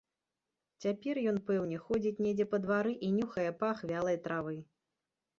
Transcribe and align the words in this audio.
Цяпер 0.83 1.17
ён, 1.31 1.35
пэўне, 1.49 1.77
ходзіць 1.89 2.23
недзе 2.27 2.47
па 2.53 2.57
двары 2.63 2.93
і 3.07 3.09
нюхае 3.17 3.45
пах 3.59 3.83
вялай 3.91 4.17
травы. 4.25 4.55